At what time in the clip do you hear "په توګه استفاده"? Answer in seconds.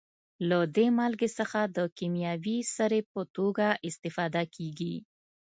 3.11-4.43